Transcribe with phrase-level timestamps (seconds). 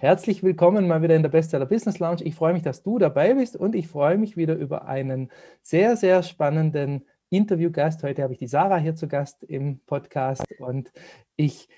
[0.00, 2.22] Herzlich willkommen mal wieder in der Bestseller Business Lounge.
[2.22, 5.30] Ich freue mich, dass du dabei bist und ich freue mich wieder über einen
[5.60, 8.02] sehr, sehr spannenden Interviewgast.
[8.02, 10.90] Heute habe ich die Sarah hier zu Gast im Podcast und
[11.36, 11.68] ich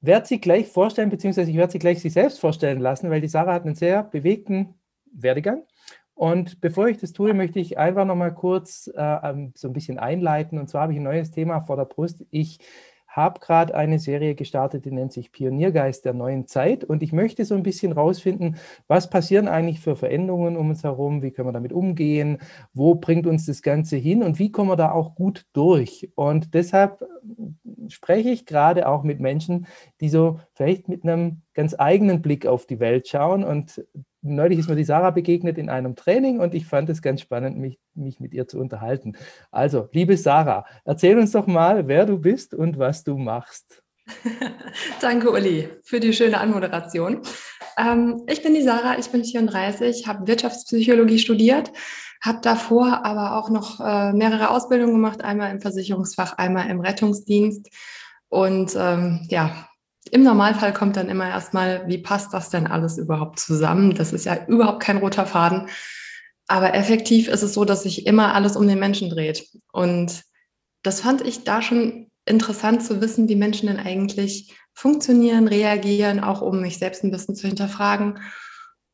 [0.00, 3.26] werde sie gleich vorstellen, beziehungsweise ich werde sie gleich sich selbst vorstellen lassen, weil die
[3.26, 4.74] Sarah hat einen sehr bewegten
[5.10, 5.64] Werdegang.
[6.14, 9.98] Und bevor ich das tue, möchte ich einfach nochmal kurz äh, ähm, so ein bisschen
[9.98, 10.60] einleiten.
[10.60, 12.24] Und zwar habe ich ein neues Thema vor der Brust.
[12.30, 12.60] Ich
[13.16, 16.84] habe gerade eine Serie gestartet, die nennt sich Pioniergeist der neuen Zeit.
[16.84, 18.56] Und ich möchte so ein bisschen rausfinden,
[18.88, 22.38] was passieren eigentlich für Veränderungen um uns herum, wie können wir damit umgehen,
[22.74, 26.10] wo bringt uns das Ganze hin und wie kommen wir da auch gut durch.
[26.14, 29.66] Und deshalb äh, spreche ich gerade auch mit Menschen,
[30.02, 33.82] die so vielleicht mit einem ganz eigenen Blick auf die Welt schauen und
[34.34, 37.58] neulich ist mir die Sarah begegnet in einem Training und ich fand es ganz spannend,
[37.58, 39.16] mich, mich mit ihr zu unterhalten.
[39.50, 43.82] Also, liebe Sarah, erzähl uns doch mal, wer du bist und was du machst.
[45.00, 47.22] Danke, Uli, für die schöne Anmoderation.
[47.76, 51.72] Ähm, ich bin die Sarah, ich bin 34, habe Wirtschaftspsychologie studiert,
[52.22, 57.68] habe davor aber auch noch äh, mehrere Ausbildungen gemacht, einmal im Versicherungsfach, einmal im Rettungsdienst.
[58.28, 59.68] Und ähm, ja,
[60.10, 63.94] im Normalfall kommt dann immer erstmal, wie passt das denn alles überhaupt zusammen?
[63.94, 65.68] Das ist ja überhaupt kein roter Faden.
[66.48, 69.48] Aber effektiv ist es so, dass sich immer alles um den Menschen dreht.
[69.72, 70.22] Und
[70.82, 76.42] das fand ich da schon interessant zu wissen, wie Menschen denn eigentlich funktionieren, reagieren, auch
[76.42, 78.20] um mich selbst ein bisschen zu hinterfragen.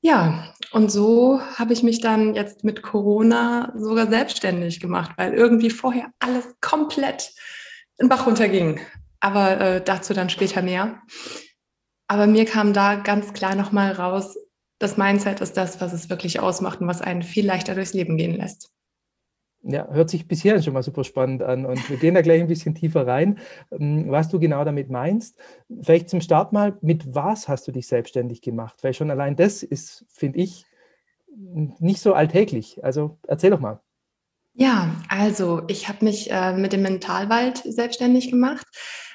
[0.01, 5.71] Ja, und so habe ich mich dann jetzt mit Corona sogar selbstständig gemacht, weil irgendwie
[5.71, 7.33] vorher alles komplett
[7.99, 8.81] in Bach runterging
[9.23, 11.01] aber äh, dazu dann später mehr.
[12.09, 14.37] Aber mir kam da ganz klar nochmal raus,
[14.79, 18.17] das Mindset ist das, was es wirklich ausmacht und was einen viel leichter durchs Leben
[18.17, 18.71] gehen lässt.
[19.63, 22.49] Ja, hört sich bisher schon mal super spannend an und wir gehen da gleich ein
[22.49, 23.39] bisschen tiefer rein,
[23.71, 25.39] ähm, was du genau damit meinst.
[25.83, 28.83] Vielleicht zum Start mal, mit was hast du dich selbstständig gemacht?
[28.83, 30.67] Weil schon allein das ist, finde ich,
[31.35, 32.83] nicht so alltäglich.
[32.83, 33.81] Also erzähl doch mal.
[34.55, 38.67] Ja, also ich habe mich äh, mit dem Mentalwald selbstständig gemacht.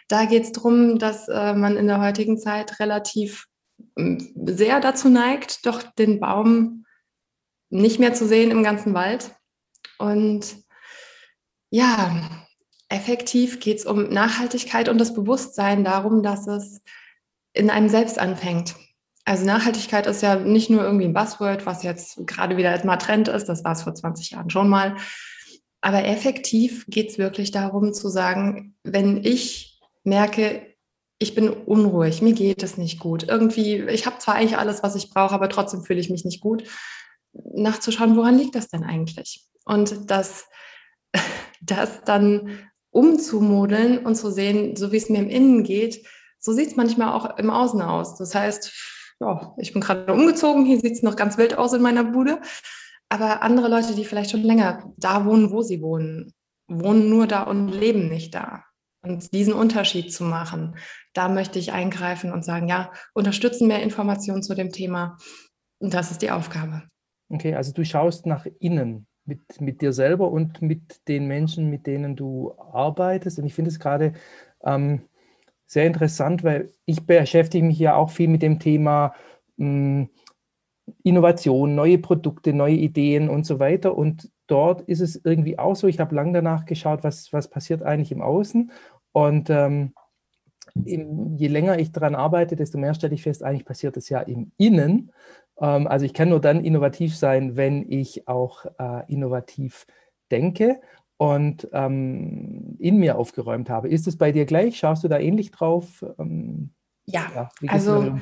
[0.07, 3.47] Da geht es darum, dass äh, man in der heutigen Zeit relativ
[3.95, 6.85] äh, sehr dazu neigt, doch den Baum
[7.69, 9.31] nicht mehr zu sehen im ganzen Wald.
[9.97, 10.55] Und
[11.69, 12.29] ja,
[12.89, 16.81] effektiv geht es um Nachhaltigkeit und das Bewusstsein darum, dass es
[17.53, 18.75] in einem selbst anfängt.
[19.25, 23.27] Also Nachhaltigkeit ist ja nicht nur irgendwie ein Buzzword, was jetzt gerade wieder mal Trend
[23.27, 24.95] ist, das war es vor 20 Jahren schon mal.
[25.81, 29.76] Aber effektiv geht es wirklich darum zu sagen, wenn ich
[30.07, 30.75] merke,
[31.19, 33.23] ich bin unruhig, mir geht es nicht gut.
[33.27, 36.41] Irgendwie, ich habe zwar eigentlich alles, was ich brauche, aber trotzdem fühle ich mich nicht
[36.41, 36.63] gut.
[37.33, 39.45] Nachzuschauen, woran liegt das denn eigentlich?
[39.65, 40.45] Und das,
[41.61, 46.07] das dann umzumodeln und zu sehen, so wie es mir im Innen geht,
[46.39, 48.15] so sieht es manchmal auch im Außen aus.
[48.15, 48.71] Das heißt,
[49.19, 52.39] ja, ich bin gerade umgezogen, hier sieht es noch ganz wild aus in meiner Bude.
[53.09, 56.33] Aber andere Leute, die vielleicht schon länger da wohnen, wo sie wohnen,
[56.67, 58.63] wohnen nur da und leben nicht da.
[59.03, 60.75] Und diesen Unterschied zu machen,
[61.13, 65.17] da möchte ich eingreifen und sagen, ja, unterstützen mehr Informationen zu dem Thema.
[65.79, 66.83] Und das ist die Aufgabe.
[67.29, 71.85] Okay, also du schaust nach innen mit, mit dir selber und mit den Menschen, mit
[71.85, 73.39] denen du arbeitest.
[73.39, 74.13] Und ich finde es gerade
[74.63, 75.01] ähm,
[75.65, 79.13] sehr interessant, weil ich beschäftige mich ja auch viel mit dem Thema
[79.57, 80.09] mh, hm,
[81.03, 83.97] Innovation, neue Produkte, neue Ideen und so weiter.
[83.97, 87.83] Und dort ist es irgendwie auch so, ich habe lange danach geschaut, was, was passiert
[87.83, 88.71] eigentlich im Außen.
[89.11, 89.93] Und ähm,
[90.75, 94.51] je länger ich daran arbeite, desto mehr stelle ich fest, eigentlich passiert es ja im
[94.57, 95.11] Innen.
[95.59, 99.85] Ähm, also ich kann nur dann innovativ sein, wenn ich auch äh, innovativ
[100.31, 100.79] denke
[101.17, 103.89] und ähm, in mir aufgeräumt habe.
[103.89, 104.77] Ist es bei dir gleich?
[104.77, 106.05] Schaust du da ähnlich drauf?
[106.19, 106.71] Ähm,
[107.05, 108.17] ja, ja also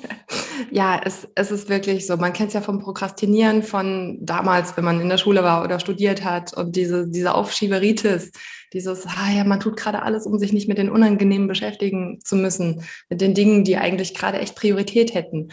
[0.73, 2.15] Ja, es, es ist wirklich so.
[2.15, 5.81] Man kennt es ja vom Prokrastinieren von damals, wenn man in der Schule war oder
[5.81, 8.31] studiert hat und diese, diese Aufschieberitis,
[8.71, 12.37] dieses, ah ja, man tut gerade alles, um sich nicht mit den Unangenehmen beschäftigen zu
[12.37, 15.49] müssen, mit den Dingen, die eigentlich gerade echt Priorität hätten.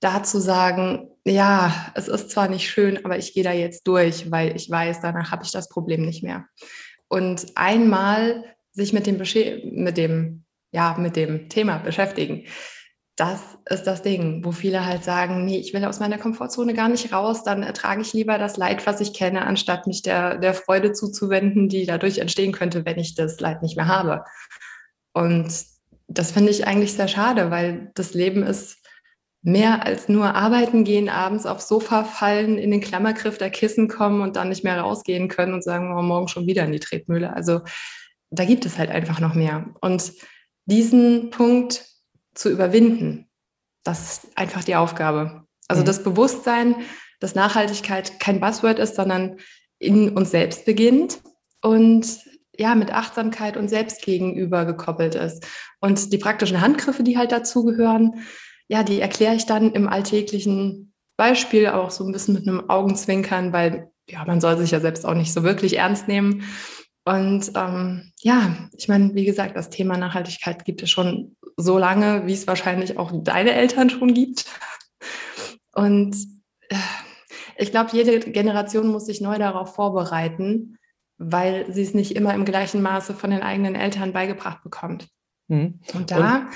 [0.00, 4.30] Da zu sagen, ja, es ist zwar nicht schön, aber ich gehe da jetzt durch,
[4.30, 6.46] weil ich weiß, danach habe ich das Problem nicht mehr.
[7.08, 12.46] Und einmal sich mit dem, mit dem, ja, mit dem Thema beschäftigen,
[13.16, 13.40] das
[13.70, 17.12] ist das Ding, wo viele halt sagen, nee, ich will aus meiner Komfortzone gar nicht
[17.12, 20.92] raus, dann ertrage ich lieber das Leid, was ich kenne, anstatt mich der, der Freude
[20.92, 24.24] zuzuwenden, die dadurch entstehen könnte, wenn ich das Leid nicht mehr habe.
[25.12, 25.46] Und
[26.08, 28.78] das finde ich eigentlich sehr schade, weil das Leben ist
[29.42, 34.22] mehr als nur arbeiten gehen, abends aufs Sofa fallen, in den Klammergriff der Kissen kommen
[34.22, 37.32] und dann nicht mehr rausgehen können und sagen, oh, morgen schon wieder in die Tretmühle.
[37.32, 37.60] Also
[38.30, 39.66] da gibt es halt einfach noch mehr.
[39.80, 40.14] Und
[40.64, 41.93] diesen Punkt
[42.34, 43.28] zu überwinden,
[43.84, 45.44] Das ist einfach die Aufgabe.
[45.68, 45.86] Also mhm.
[45.86, 46.76] das Bewusstsein,
[47.20, 49.38] dass Nachhaltigkeit kein Buzzword ist, sondern
[49.78, 51.20] in uns selbst beginnt
[51.62, 52.06] und
[52.56, 55.46] ja, mit Achtsamkeit und Selbst gegenüber gekoppelt ist.
[55.80, 58.20] Und die praktischen Handgriffe, die halt dazugehören,
[58.68, 63.52] ja, die erkläre ich dann im alltäglichen Beispiel auch so ein bisschen mit einem Augenzwinkern,
[63.52, 66.44] weil ja, man soll sich ja selbst auch nicht so wirklich ernst nehmen.
[67.04, 72.26] Und ähm, ja, ich meine, wie gesagt, das Thema Nachhaltigkeit gibt es schon so lange,
[72.26, 74.46] wie es wahrscheinlich auch deine Eltern schon gibt.
[75.72, 76.16] Und
[76.68, 76.76] äh,
[77.56, 80.78] ich glaube, jede Generation muss sich neu darauf vorbereiten,
[81.18, 85.08] weil sie es nicht immer im gleichen Maße von den eigenen Eltern beigebracht bekommt.
[85.48, 85.80] Mhm.
[85.94, 86.48] Und da Und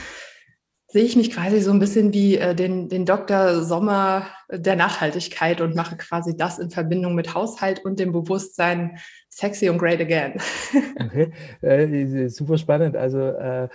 [0.88, 3.62] sehe ich mich quasi so ein bisschen wie äh, den, den Dr.
[3.62, 8.98] Sommer der Nachhaltigkeit und mache quasi das in Verbindung mit Haushalt und dem Bewusstsein
[9.28, 10.40] sexy und great again.
[11.00, 11.30] Okay,
[11.60, 12.96] äh, super spannend.
[12.96, 13.68] Also äh,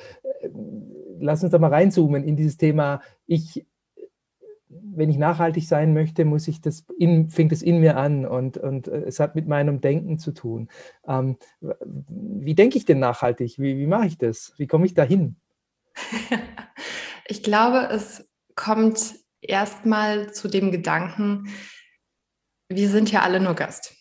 [1.24, 3.02] lass uns da mal reinzoomen in dieses Thema.
[3.26, 3.66] Ich,
[4.68, 8.58] wenn ich nachhaltig sein möchte, muss ich das in, fängt es in mir an und,
[8.58, 10.70] und äh, es hat mit meinem Denken zu tun.
[11.08, 13.60] Ähm, wie denke ich denn nachhaltig?
[13.60, 14.54] Wie, wie mache ich das?
[14.58, 15.38] Wie komme ich da hin?
[17.28, 21.50] ich glaube, es kommt erstmal zu dem Gedanken,
[22.70, 23.96] wir sind ja alle nur Gast.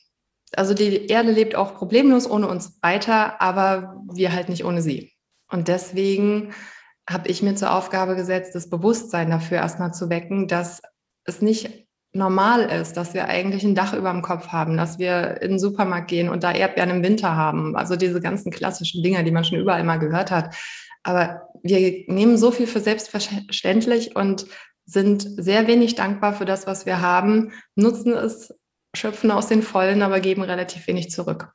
[0.54, 5.12] Also die Erde lebt auch problemlos ohne uns weiter, aber wir halt nicht ohne sie.
[5.50, 6.52] Und deswegen
[7.08, 10.82] habe ich mir zur Aufgabe gesetzt, das Bewusstsein dafür erstmal zu wecken, dass
[11.24, 15.40] es nicht normal ist, dass wir eigentlich ein Dach über dem Kopf haben, dass wir
[15.40, 17.74] in den Supermarkt gehen und da Erdbeeren im Winter haben.
[17.74, 20.54] Also diese ganzen klassischen Dinge, die man schon überall mal gehört hat.
[21.02, 24.46] Aber wir nehmen so viel für selbstverständlich und
[24.84, 28.54] sind sehr wenig dankbar für das, was wir haben, nutzen es,
[28.94, 31.52] schöpfen aus den Vollen, aber geben relativ wenig zurück.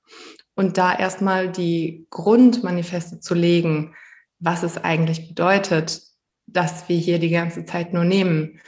[0.55, 3.93] Und da erstmal die Grundmanifeste zu legen,
[4.39, 6.01] was es eigentlich bedeutet,
[6.45, 8.59] dass wir hier die ganze Zeit nur nehmen.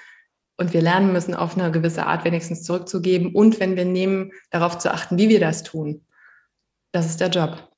[0.58, 3.34] Und wir lernen müssen, auf eine gewisse Art wenigstens zurückzugeben.
[3.34, 6.06] Und wenn wir nehmen, darauf zu achten, wie wir das tun.
[6.92, 7.72] Das ist der Job.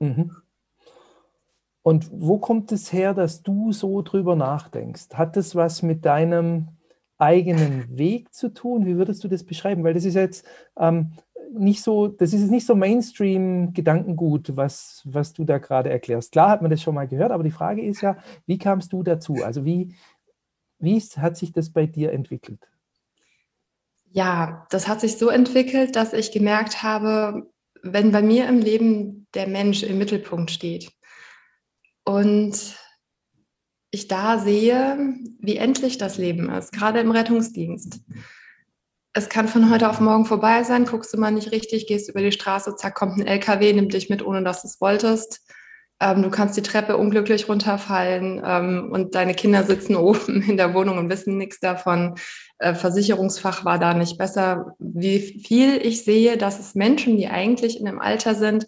[0.00, 0.36] Mhm.
[1.82, 5.14] Und wo kommt es her, dass du so drüber nachdenkst?
[5.14, 6.68] Hat das was mit deinem
[7.16, 8.84] eigenen Weg zu tun?
[8.84, 9.84] Wie würdest du das beschreiben?
[9.84, 10.44] Weil das ist jetzt
[10.78, 11.12] ähm,
[11.52, 16.32] nicht so, das ist jetzt nicht so Mainstream-Gedankengut, was, was du da gerade erklärst.
[16.32, 18.16] Klar hat man das schon mal gehört, aber die Frage ist ja,
[18.46, 19.36] wie kamst du dazu?
[19.44, 19.94] Also wie,
[20.78, 22.60] wie hat sich das bei dir entwickelt?
[24.10, 27.50] Ja, das hat sich so entwickelt, dass ich gemerkt habe,
[27.82, 30.90] wenn bei mir im Leben der Mensch im Mittelpunkt steht,
[32.06, 32.78] und
[33.90, 38.00] ich da sehe, wie endlich das Leben ist, gerade im Rettungsdienst.
[39.16, 42.20] Es kann von heute auf morgen vorbei sein, guckst du mal nicht richtig, gehst über
[42.20, 45.40] die Straße, zack, kommt ein LKW, nimmt dich mit, ohne dass du es wolltest.
[46.00, 50.74] Ähm, du kannst die Treppe unglücklich runterfallen ähm, und deine Kinder sitzen oben in der
[50.74, 52.16] Wohnung und wissen nichts davon.
[52.58, 54.74] Äh, Versicherungsfach war da nicht besser.
[54.78, 58.66] Wie viel ich sehe, dass es Menschen, die eigentlich in einem Alter sind,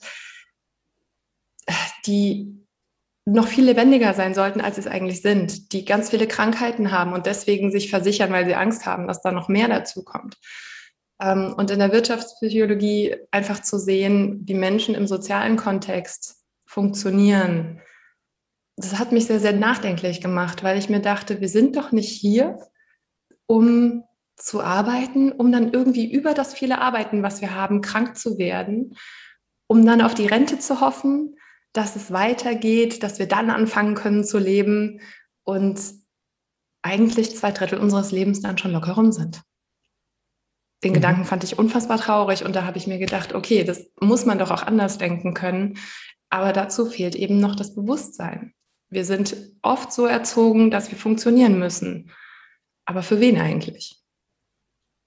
[2.06, 2.57] die
[3.32, 7.26] noch viel lebendiger sein sollten, als es eigentlich sind, die ganz viele Krankheiten haben und
[7.26, 10.36] deswegen sich versichern, weil sie Angst haben, dass da noch mehr dazu kommt.
[11.20, 17.80] Ähm, und in der Wirtschaftspsychologie einfach zu sehen, wie Menschen im sozialen Kontext funktionieren,
[18.76, 22.10] das hat mich sehr, sehr nachdenklich gemacht, weil ich mir dachte, wir sind doch nicht
[22.10, 22.58] hier,
[23.46, 24.05] um
[24.36, 28.96] zu arbeiten, um dann irgendwie über das viele Arbeiten, was wir haben, krank zu werden,
[29.67, 31.36] um dann auf die Rente zu hoffen,
[31.72, 35.01] dass es weitergeht, dass wir dann anfangen können zu leben
[35.44, 35.81] und
[36.82, 39.43] eigentlich zwei Drittel unseres Lebens dann schon locker rum sind.
[40.84, 40.94] Den mhm.
[40.94, 44.39] Gedanken fand ich unfassbar traurig und da habe ich mir gedacht, okay, das muss man
[44.39, 45.79] doch auch anders denken können.
[46.31, 48.55] Aber dazu fehlt eben noch das Bewusstsein.
[48.91, 52.10] Wir sind oft so erzogen, dass wir funktionieren müssen.
[52.87, 54.03] Aber für wen eigentlich?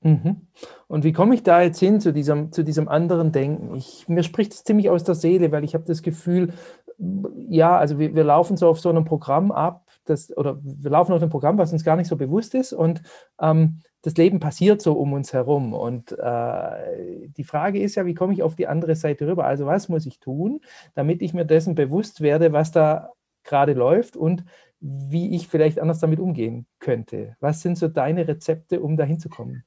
[0.04, 0.48] Mhm.
[0.88, 3.76] Und wie komme ich da jetzt hin zu diesem, zu diesem anderen Denken?
[3.76, 6.54] Ich, mir spricht es ziemlich aus der Seele, weil ich habe das Gefühl,
[7.48, 11.14] ja, also wir, wir laufen so auf so einem Programm ab, das, oder wir laufen
[11.14, 13.02] auf einem Programm, was uns gar nicht so bewusst ist und
[13.40, 15.74] ähm, das Leben passiert so um uns herum.
[15.74, 19.46] Und äh, die Frage ist ja, wie komme ich auf die andere Seite rüber?
[19.46, 20.62] Also was muss ich tun,
[20.96, 23.12] damit ich mir dessen bewusst werde, was da
[23.44, 24.44] gerade läuft und
[24.82, 27.36] wie ich vielleicht anders damit umgehen könnte.
[27.40, 29.64] Was sind so deine Rezepte, um dahin zu kommen?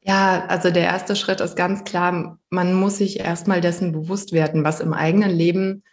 [0.00, 4.64] Ja, also der erste Schritt ist ganz klar, man muss sich erstmal dessen bewusst werden,
[4.64, 5.84] was im eigenen Leben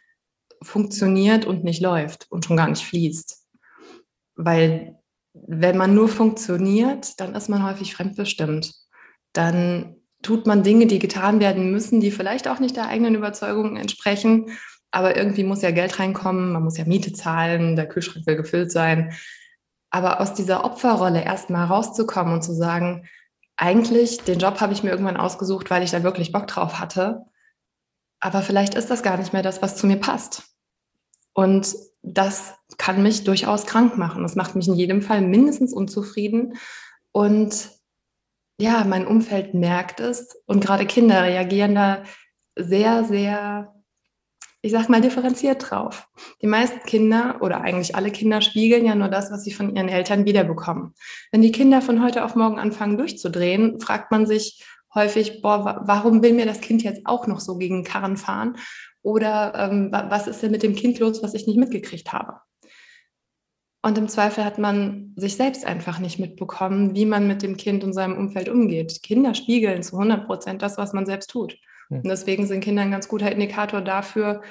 [0.62, 3.46] funktioniert und nicht läuft und schon gar nicht fließt.
[4.36, 4.96] Weil
[5.34, 8.74] wenn man nur funktioniert, dann ist man häufig fremdbestimmt.
[9.34, 13.76] Dann tut man Dinge, die getan werden müssen, die vielleicht auch nicht der eigenen Überzeugung
[13.76, 14.46] entsprechen
[14.96, 18.72] aber irgendwie muss ja Geld reinkommen, man muss ja Miete zahlen, der Kühlschrank will gefüllt
[18.72, 19.14] sein.
[19.90, 23.06] Aber aus dieser Opferrolle erstmal rauszukommen und zu sagen,
[23.58, 27.26] eigentlich, den Job habe ich mir irgendwann ausgesucht, weil ich da wirklich Bock drauf hatte.
[28.22, 30.44] Aber vielleicht ist das gar nicht mehr das, was zu mir passt.
[31.34, 34.24] Und das kann mich durchaus krank machen.
[34.24, 36.54] Das macht mich in jedem Fall mindestens unzufrieden.
[37.12, 37.70] Und
[38.58, 40.42] ja, mein Umfeld merkt es.
[40.46, 42.04] Und gerade Kinder reagieren da
[42.56, 43.75] sehr, sehr,
[44.66, 46.08] ich sag mal, differenziert drauf.
[46.42, 49.90] Die meisten Kinder oder eigentlich alle Kinder spiegeln ja nur das, was sie von ihren
[49.90, 50.96] Eltern wiederbekommen.
[51.32, 56.24] Wenn die Kinder von heute auf morgen anfangen durchzudrehen, fragt man sich häufig, boah, warum
[56.24, 58.58] will mir das Kind jetzt auch noch so gegen Karren fahren?
[59.04, 62.40] Oder ähm, was ist denn mit dem Kind los, was ich nicht mitgekriegt habe?
[63.84, 67.84] Und im Zweifel hat man sich selbst einfach nicht mitbekommen, wie man mit dem Kind
[67.84, 69.04] und seinem Umfeld umgeht.
[69.04, 71.56] Kinder spiegeln zu 100 Prozent das, was man selbst tut.
[71.90, 71.98] Hm.
[71.98, 74.42] Und deswegen sind Kinder ein ganz guter Indikator dafür,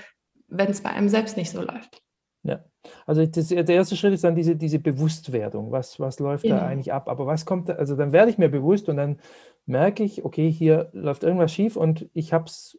[0.48, 2.02] wenn es bei einem selbst nicht so läuft.
[2.44, 2.62] Ja,
[3.06, 5.72] also das, der erste Schritt ist dann diese, diese Bewusstwerdung.
[5.72, 6.58] Was, was läuft ja.
[6.58, 7.08] da eigentlich ab?
[7.08, 9.18] Aber was kommt, da, also dann werde ich mir bewusst und dann
[9.64, 12.78] merke ich, okay, hier läuft irgendwas schief und ich habe es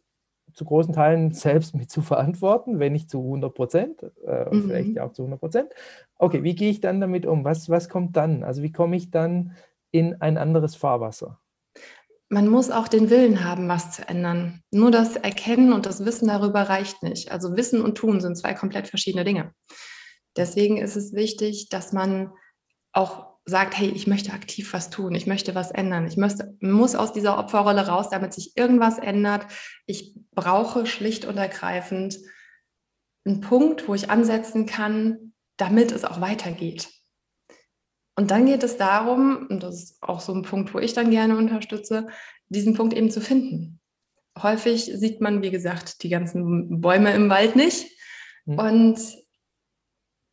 [0.53, 4.63] zu großen Teilen selbst mit zu verantworten, wenn nicht zu 100 Prozent, äh, mhm.
[4.63, 5.69] vielleicht auch zu 100 Prozent.
[6.17, 7.43] Okay, wie gehe ich dann damit um?
[7.43, 8.43] Was, was kommt dann?
[8.43, 9.53] Also wie komme ich dann
[9.89, 11.39] in ein anderes Fahrwasser?
[12.29, 14.62] Man muss auch den Willen haben, was zu ändern.
[14.72, 17.32] Nur das Erkennen und das Wissen darüber reicht nicht.
[17.32, 19.53] Also Wissen und Tun sind zwei komplett verschiedene Dinge.
[20.36, 22.32] Deswegen ist es wichtig, dass man
[22.91, 26.96] auch sagt, hey, ich möchte aktiv was tun, ich möchte was ändern, ich müsste, muss
[26.96, 29.46] aus dieser Opferrolle raus, damit sich irgendwas ändert.
[29.86, 32.17] Ich brauche schlicht und ergreifend
[33.24, 36.89] einen Punkt, wo ich ansetzen kann, damit es auch weitergeht.
[38.15, 41.12] Und dann geht es darum, und das ist auch so ein Punkt, wo ich dann
[41.12, 42.07] gerne unterstütze,
[42.48, 43.79] diesen Punkt eben zu finden.
[44.41, 47.88] Häufig sieht man, wie gesagt, die ganzen Bäume im Wald nicht.
[48.45, 48.60] Mhm.
[48.60, 49.00] Und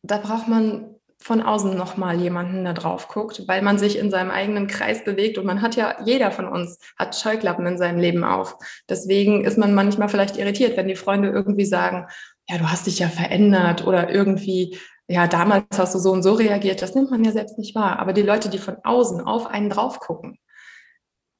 [0.01, 4.29] da braucht man von außen nochmal jemanden da drauf guckt, weil man sich in seinem
[4.29, 8.25] eigenen Kreis bewegt und man hat ja, jeder von uns hat Scheuklappen in seinem Leben
[8.25, 8.57] auf.
[8.89, 12.07] Deswegen ist man manchmal vielleicht irritiert, wenn die Freunde irgendwie sagen,
[12.49, 16.33] ja, du hast dich ja verändert oder irgendwie, ja, damals hast du so und so
[16.33, 16.81] reagiert.
[16.81, 17.99] Das nimmt man ja selbst nicht wahr.
[17.99, 20.37] Aber die Leute, die von außen auf einen drauf gucken,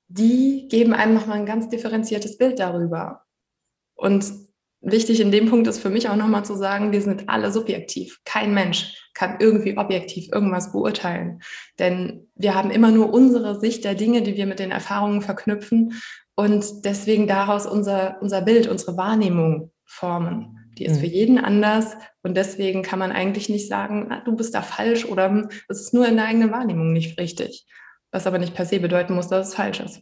[0.08, 3.24] die geben einem nochmal ein ganz differenziertes Bild darüber.
[3.96, 4.32] Und
[4.82, 8.20] wichtig in dem Punkt ist für mich auch nochmal zu sagen, wir sind alle subjektiv.
[8.26, 11.42] Kein Mensch kann irgendwie objektiv irgendwas beurteilen.
[11.80, 16.02] Denn wir haben immer nur unsere Sicht der Dinge, die wir mit den Erfahrungen verknüpfen
[16.36, 20.63] und deswegen daraus unser, unser Bild, unsere Wahrnehmung formen.
[20.78, 21.14] Die ist für mhm.
[21.14, 25.48] jeden anders und deswegen kann man eigentlich nicht sagen, ah, du bist da falsch oder
[25.70, 27.66] es ist nur in der eigenen Wahrnehmung nicht richtig.
[28.12, 30.02] Was aber nicht per se bedeuten muss, dass es falsch ist.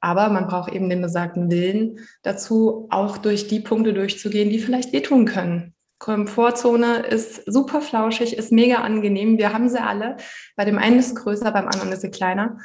[0.00, 4.92] Aber man braucht eben den besagten Willen dazu, auch durch die Punkte durchzugehen, die vielleicht
[4.92, 5.74] wehtun können.
[6.00, 9.38] Komfortzone ist super flauschig, ist mega angenehm.
[9.38, 10.16] Wir haben sie alle.
[10.56, 12.58] Bei dem einen ist sie größer, beim anderen ist sie kleiner.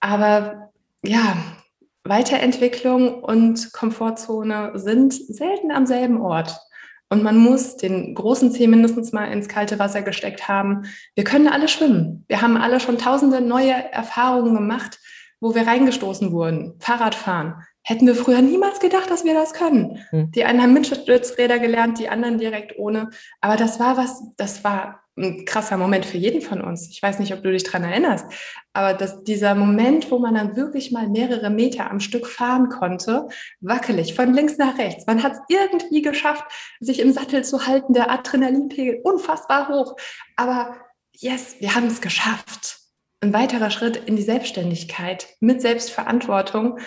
[0.00, 0.70] Aber
[1.02, 1.38] ja,
[2.08, 6.58] Weiterentwicklung und Komfortzone sind selten am selben Ort.
[7.08, 10.86] Und man muss den großen Zeh mindestens mal ins kalte Wasser gesteckt haben.
[11.14, 12.24] Wir können alle schwimmen.
[12.26, 14.98] Wir haben alle schon tausende neue Erfahrungen gemacht
[15.40, 16.74] wo wir reingestoßen wurden.
[16.78, 17.62] Fahrradfahren.
[17.82, 20.04] Hätten wir früher niemals gedacht, dass wir das können.
[20.10, 20.30] Hm.
[20.32, 23.10] Die einen haben mit Stützräder gelernt, die anderen direkt ohne.
[23.40, 26.88] Aber das war was, das war ein krasser Moment für jeden von uns.
[26.90, 28.26] Ich weiß nicht, ob du dich daran erinnerst,
[28.72, 33.28] aber dass dieser Moment, wo man dann wirklich mal mehrere Meter am Stück fahren konnte,
[33.60, 35.06] wackelig, von links nach rechts.
[35.06, 36.44] Man hat es irgendwie geschafft,
[36.80, 39.96] sich im Sattel zu halten, der Adrenalinpegel unfassbar hoch.
[40.36, 40.76] Aber
[41.12, 42.86] yes, wir haben es geschafft
[43.20, 46.78] ein weiterer Schritt in die Selbstständigkeit mit Selbstverantwortung.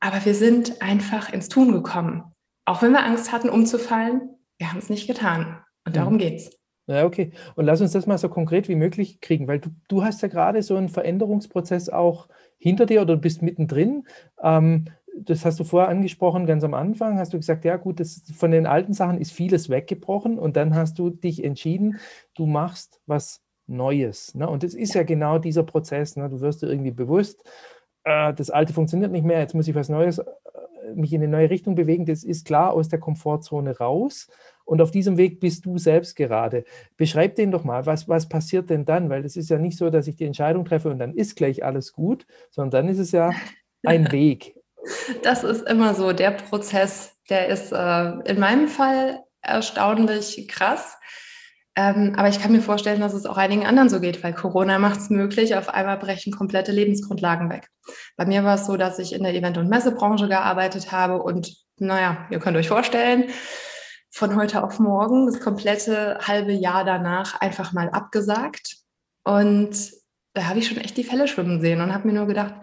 [0.00, 2.34] Aber wir sind einfach ins Tun gekommen.
[2.64, 5.62] Auch wenn wir Angst hatten, umzufallen, wir haben es nicht getan.
[5.84, 6.50] Und darum geht's.
[6.86, 7.32] Ja, okay.
[7.56, 10.28] Und lass uns das mal so konkret wie möglich kriegen, weil du, du hast ja
[10.28, 12.28] gerade so einen Veränderungsprozess auch
[12.58, 14.06] hinter dir oder du bist mittendrin.
[14.40, 14.86] Ähm,
[15.18, 18.50] das hast du vorher angesprochen, ganz am Anfang hast du gesagt, ja gut, das, von
[18.50, 21.98] den alten Sachen ist vieles weggebrochen und dann hast du dich entschieden,
[22.34, 24.34] du machst was Neues.
[24.34, 24.48] Ne?
[24.48, 26.16] Und das ist ja genau dieser Prozess.
[26.16, 26.28] Ne?
[26.28, 27.42] Du wirst dir irgendwie bewusst,
[28.04, 30.24] äh, das Alte funktioniert nicht mehr, jetzt muss ich was Neues, äh,
[30.94, 32.06] mich in eine neue Richtung bewegen.
[32.06, 34.28] Das ist klar aus der Komfortzone raus.
[34.66, 36.64] Und auf diesem Weg bist du selbst gerade.
[36.98, 39.08] Beschreib den doch mal, was, was passiert denn dann?
[39.08, 41.64] Weil es ist ja nicht so, dass ich die Entscheidung treffe und dann ist gleich
[41.64, 43.30] alles gut, sondern dann ist es ja
[43.84, 44.56] ein Weg.
[45.22, 47.16] Das ist immer so der Prozess.
[47.30, 50.98] Der ist äh, in meinem Fall erstaunlich krass
[51.78, 54.78] ähm, aber ich kann mir vorstellen, dass es auch einigen anderen so geht, weil Corona
[54.78, 57.68] macht es möglich, auf einmal brechen komplette Lebensgrundlagen weg.
[58.16, 61.54] Bei mir war es so, dass ich in der Event- und Messebranche gearbeitet habe und
[61.78, 63.24] naja, ihr könnt euch vorstellen,
[64.16, 68.78] von heute auf morgen das komplette halbe Jahr danach einfach mal abgesagt.
[69.24, 69.92] Und
[70.32, 72.54] da habe ich schon echt die Fälle schwimmen sehen und habe mir nur gedacht,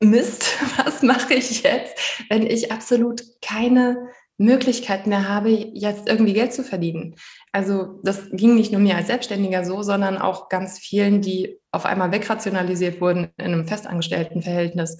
[0.00, 0.44] Mist,
[0.84, 6.62] was mache ich jetzt, wenn ich absolut keine Möglichkeit mehr habe, jetzt irgendwie Geld zu
[6.62, 7.16] verdienen.
[7.52, 11.86] Also das ging nicht nur mir als Selbstständiger so, sondern auch ganz vielen, die auf
[11.86, 14.98] einmal wegrationalisiert wurden in einem Festangestelltenverhältnis,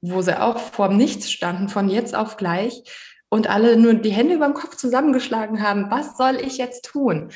[0.00, 2.82] wo sie auch vor Nichts standen, von jetzt auf gleich
[3.34, 5.90] und alle nur die Hände über dem Kopf zusammengeschlagen haben.
[5.90, 7.30] Was soll ich jetzt tun?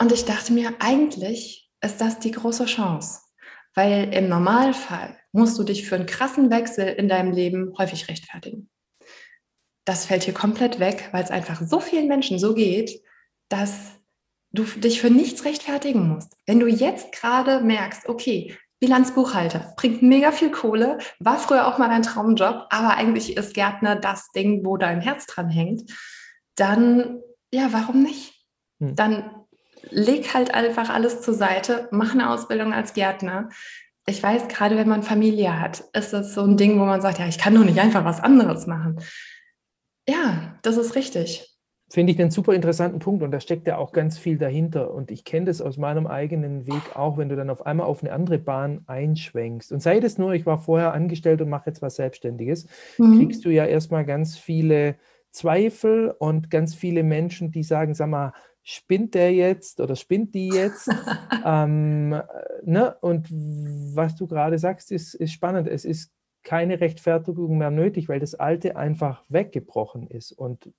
[0.00, 3.20] Und ich dachte mir, eigentlich ist das die große Chance,
[3.74, 8.68] weil im Normalfall musst du dich für einen krassen Wechsel in deinem Leben häufig rechtfertigen
[9.86, 13.00] das fällt hier komplett weg, weil es einfach so vielen Menschen so geht,
[13.48, 13.92] dass
[14.50, 16.36] du dich für nichts rechtfertigen musst.
[16.44, 21.88] Wenn du jetzt gerade merkst, okay, Bilanzbuchhalter bringt mega viel Kohle, war früher auch mal
[21.88, 25.90] dein Traumjob, aber eigentlich ist Gärtner das Ding, wo dein Herz dran hängt,
[26.56, 27.20] dann
[27.52, 28.34] ja, warum nicht?
[28.80, 28.94] Hm.
[28.96, 29.30] Dann
[29.90, 33.48] leg halt einfach alles zur Seite, mach eine Ausbildung als Gärtner.
[34.06, 37.18] Ich weiß, gerade wenn man Familie hat, ist das so ein Ding, wo man sagt,
[37.18, 39.00] ja, ich kann doch nicht einfach was anderes machen.
[40.08, 41.55] Ja, das ist richtig.
[41.88, 44.92] Finde ich einen super interessanten Punkt und da steckt ja auch ganz viel dahinter.
[44.92, 48.02] Und ich kenne das aus meinem eigenen Weg auch, wenn du dann auf einmal auf
[48.02, 49.70] eine andere Bahn einschwenkst.
[49.70, 52.66] Und sei das nur, ich war vorher angestellt und mache jetzt was Selbstständiges,
[52.98, 53.18] mhm.
[53.18, 54.96] kriegst du ja erstmal ganz viele
[55.30, 58.32] Zweifel und ganz viele Menschen, die sagen, sag mal,
[58.64, 60.88] spinnt der jetzt oder spinnt die jetzt?
[61.44, 62.20] ähm,
[62.64, 62.96] ne?
[63.00, 63.28] Und
[63.94, 65.68] was du gerade sagst, ist, ist spannend.
[65.68, 66.10] Es ist
[66.42, 70.32] keine Rechtfertigung mehr nötig, weil das Alte einfach weggebrochen ist.
[70.32, 70.72] Und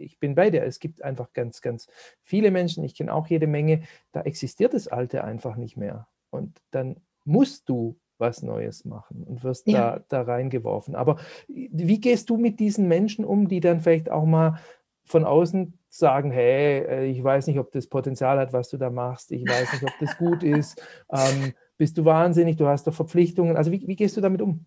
[0.00, 0.62] ich bin bei dir.
[0.62, 1.88] Es gibt einfach ganz, ganz
[2.22, 6.08] viele Menschen, ich kenne auch jede Menge, da existiert das Alte einfach nicht mehr.
[6.30, 9.98] Und dann musst du was Neues machen und wirst ja.
[10.08, 10.94] da, da reingeworfen.
[10.94, 11.16] Aber
[11.48, 14.60] wie gehst du mit diesen Menschen um, die dann vielleicht auch mal
[15.04, 18.90] von außen sagen, hey, äh, ich weiß nicht, ob das Potenzial hat, was du da
[18.90, 22.94] machst, ich weiß nicht, ob das gut ist, ähm, bist du wahnsinnig, du hast doch
[22.94, 23.56] Verpflichtungen.
[23.56, 24.66] Also wie, wie gehst du damit um?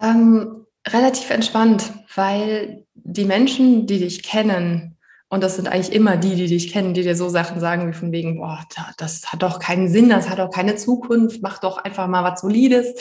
[0.00, 4.96] Ähm, relativ entspannt, weil die Menschen, die dich kennen,
[5.28, 7.94] und das sind eigentlich immer die, die dich kennen, die dir so Sachen sagen wie
[7.94, 8.60] von wegen, boah,
[8.98, 12.42] das hat doch keinen Sinn, das hat doch keine Zukunft, mach doch einfach mal was
[12.42, 12.94] Solides.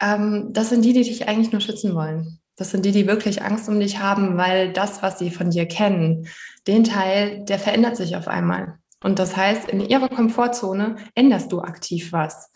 [0.00, 2.40] Ähm, das sind die, die dich eigentlich nur schützen wollen.
[2.56, 5.66] Das sind die, die wirklich Angst um dich haben, weil das, was sie von dir
[5.66, 6.26] kennen,
[6.66, 8.78] den Teil, der verändert sich auf einmal.
[9.02, 12.50] Und das heißt, in ihrer Komfortzone änderst du aktiv was.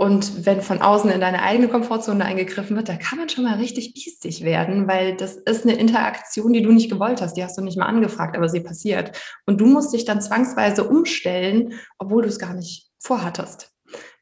[0.00, 3.58] Und wenn von außen in deine eigene Komfortzone eingegriffen wird, da kann man schon mal
[3.58, 7.34] richtig biestig werden, weil das ist eine Interaktion, die du nicht gewollt hast.
[7.34, 9.12] Die hast du nicht mal angefragt, aber sie passiert.
[9.44, 13.74] Und du musst dich dann zwangsweise umstellen, obwohl du es gar nicht vorhattest.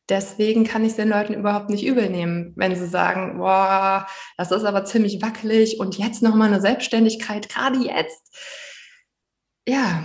[0.08, 4.50] Deswegen kann ich es den Leuten überhaupt nicht übel nehmen, wenn sie sagen, boah, das
[4.50, 8.36] ist aber ziemlich wackelig und jetzt nochmal eine Selbstständigkeit, gerade jetzt.
[9.64, 10.02] Ja,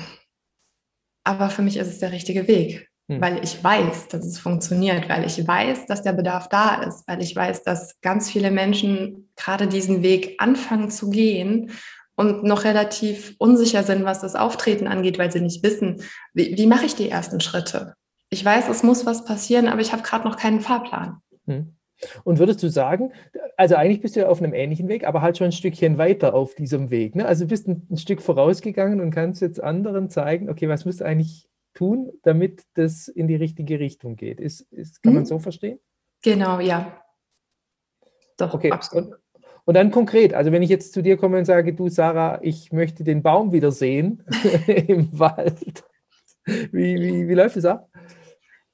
[1.23, 2.92] aber für mich ist es der richtige Weg.
[3.09, 3.21] Hm.
[3.21, 7.21] Weil ich weiß, dass es funktioniert, weil ich weiß, dass der Bedarf da ist, weil
[7.21, 11.71] ich weiß, dass ganz viele Menschen gerade diesen Weg anfangen zu gehen
[12.15, 16.01] und noch relativ unsicher sind, was das Auftreten angeht, weil sie nicht wissen,
[16.33, 17.95] wie, wie mache ich die ersten Schritte.
[18.29, 21.17] Ich weiß, es muss was passieren, aber ich habe gerade noch keinen Fahrplan.
[21.45, 21.75] Hm.
[22.23, 23.11] Und würdest du sagen,
[23.57, 26.33] also eigentlich bist du ja auf einem ähnlichen Weg, aber halt schon ein Stückchen weiter
[26.33, 27.15] auf diesem Weg.
[27.15, 27.25] Ne?
[27.25, 31.47] Also bist ein, ein Stück vorausgegangen und kannst jetzt anderen zeigen, okay, was müsste eigentlich
[31.73, 34.39] tun, damit das in die richtige Richtung geht.
[34.39, 35.15] Ist, ist, kann hm.
[35.15, 35.79] man so verstehen?
[36.21, 37.01] Genau, ja.
[38.37, 38.71] Doch, okay.
[38.71, 39.05] absolut.
[39.05, 39.15] Und,
[39.65, 42.71] und, dann konkret, also wenn ich jetzt zu dir komme und sage, du Sarah, ich
[42.71, 44.23] möchte den Baum wieder sehen
[44.67, 45.83] im Wald,
[46.45, 47.89] wie, wie, wie läuft es ab?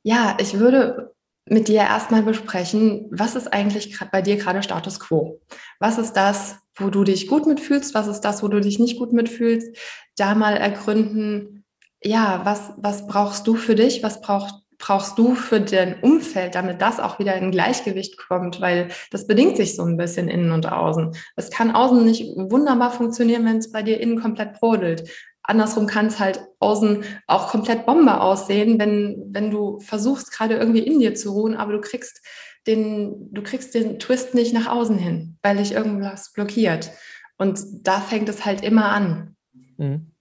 [0.04, 1.14] Ja, ich würde
[1.46, 5.42] mit dir erstmal besprechen, was ist eigentlich bei dir gerade Status quo?
[5.80, 7.94] Was ist das, wo du dich gut mitfühlst?
[7.94, 9.76] Was ist das, wo du dich nicht gut mitfühlst?
[10.16, 11.59] Da mal ergründen,
[12.04, 14.04] ja, was, was brauchst du für dich?
[14.04, 18.62] Was braucht, brauchst du für dein Umfeld, damit das auch wieder in Gleichgewicht kommt?
[18.62, 21.16] Weil das bedingt sich so ein bisschen innen und außen.
[21.36, 25.10] Es kann außen nicht wunderbar funktionieren, wenn es bei dir innen komplett brodelt.
[25.44, 30.86] Andersrum kann es halt außen auch komplett Bombe aussehen, wenn, wenn du versuchst, gerade irgendwie
[30.86, 32.22] in dir zu ruhen, aber du kriegst
[32.68, 36.92] den, du kriegst den Twist nicht nach außen hin, weil dich irgendwas blockiert.
[37.38, 39.36] Und da fängt es halt immer an.
[39.78, 40.12] Mhm.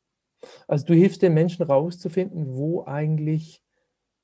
[0.67, 3.63] Also du hilfst den Menschen rauszufinden, wo eigentlich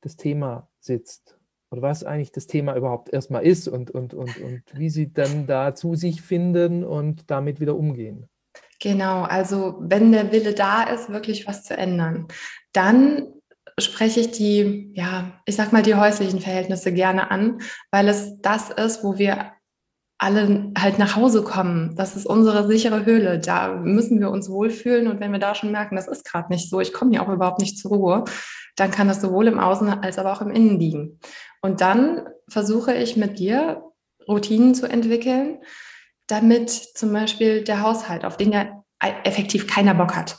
[0.01, 1.39] das Thema sitzt
[1.71, 5.47] oder was eigentlich das Thema überhaupt erstmal ist und, und, und, und wie sie dann
[5.47, 8.29] da zu sich finden und damit wieder umgehen.
[8.81, 12.29] Genau, also wenn der Wille da ist, wirklich was zu ändern,
[12.73, 13.27] dann
[13.79, 18.71] spreche ich die, ja, ich sag mal, die häuslichen Verhältnisse gerne an, weil es das
[18.71, 19.54] ist, wo wir
[20.25, 21.95] alle halt nach Hause kommen.
[21.97, 23.39] Das ist unsere sichere Höhle.
[23.39, 25.07] Da müssen wir uns wohlfühlen.
[25.07, 27.29] Und wenn wir da schon merken, das ist gerade nicht so, ich komme hier auch
[27.29, 28.25] überhaupt nicht zur Ruhe,
[28.75, 31.21] dann kann das sowohl im Außen als aber auch im Innen liegen.
[31.61, 33.83] Und dann versuche ich mit dir
[34.27, 35.59] Routinen zu entwickeln,
[36.27, 38.83] damit zum Beispiel der Haushalt, auf den ja
[39.25, 40.39] effektiv keiner Bock hat,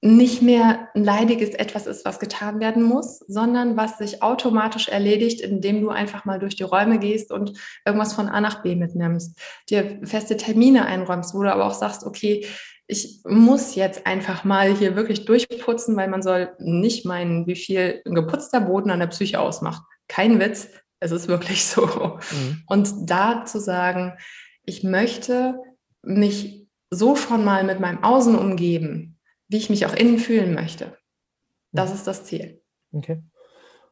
[0.00, 5.40] nicht mehr ein leidiges etwas ist, was getan werden muss, sondern was sich automatisch erledigt,
[5.40, 9.36] indem du einfach mal durch die Räume gehst und irgendwas von A nach B mitnimmst,
[9.68, 12.46] dir feste Termine einräumst, wo du aber auch sagst, okay,
[12.86, 18.00] ich muss jetzt einfach mal hier wirklich durchputzen, weil man soll nicht meinen, wie viel
[18.06, 19.82] ein geputzter Boden an der Psyche ausmacht.
[20.06, 20.68] Kein Witz,
[21.00, 21.86] es ist wirklich so.
[21.86, 22.62] Mhm.
[22.66, 24.14] Und da zu sagen,
[24.64, 25.56] ich möchte
[26.02, 29.17] mich so schon mal mit meinem Außen umgeben,
[29.48, 30.96] wie ich mich auch innen fühlen möchte.
[31.72, 32.60] Das ist das Ziel.
[32.92, 33.22] Okay.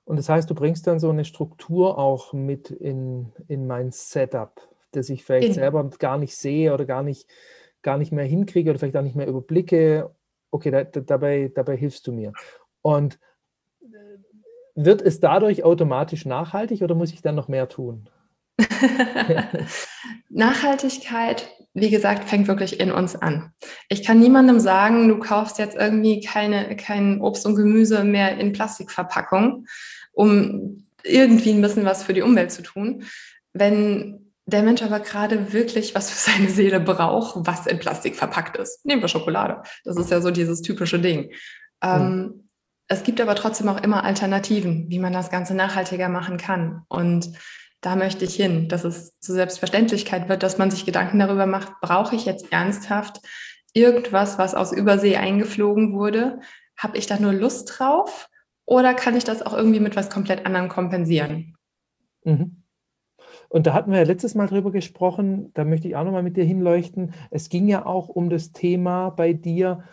[0.04, 4.60] Und das heißt, du bringst dann so eine Struktur auch mit in, in mein Setup,
[4.92, 5.54] das ich vielleicht in.
[5.54, 7.28] selber gar nicht sehe oder gar nicht,
[7.82, 10.14] gar nicht mehr hinkriege oder vielleicht auch nicht mehr überblicke.
[10.50, 12.32] Okay, da, da, dabei, dabei hilfst du mir.
[12.82, 13.18] Und
[13.82, 13.86] äh,
[14.74, 18.08] wird es dadurch automatisch nachhaltig oder muss ich dann noch mehr tun?
[20.28, 23.52] Nachhaltigkeit, wie gesagt, fängt wirklich in uns an.
[23.90, 28.54] Ich kann niemandem sagen, du kaufst jetzt irgendwie keine, kein Obst und Gemüse mehr in
[28.54, 29.66] Plastikverpackung,
[30.12, 33.04] um irgendwie ein bisschen was für die Umwelt zu tun.
[33.52, 38.56] Wenn der Mensch aber gerade wirklich was für seine Seele braucht, was in Plastik verpackt
[38.56, 38.82] ist.
[38.86, 39.62] Nehmen wir Schokolade.
[39.84, 41.30] Das ist ja so dieses typische Ding.
[41.84, 42.48] Mhm.
[42.88, 46.84] es gibt aber trotzdem auch immer Alternativen, wie man das Ganze nachhaltiger machen kann.
[46.88, 47.32] Und
[47.86, 51.72] da möchte ich hin, dass es zur Selbstverständlichkeit wird, dass man sich Gedanken darüber macht,
[51.80, 53.20] brauche ich jetzt ernsthaft
[53.74, 56.40] irgendwas, was aus Übersee eingeflogen wurde?
[56.76, 58.28] Habe ich da nur Lust drauf?
[58.64, 61.54] Oder kann ich das auch irgendwie mit was komplett anderem kompensieren?
[62.24, 62.64] Mhm.
[63.50, 66.36] Und da hatten wir ja letztes Mal drüber gesprochen, da möchte ich auch nochmal mit
[66.36, 67.14] dir hinleuchten.
[67.30, 69.84] Es ging ja auch um das Thema bei dir,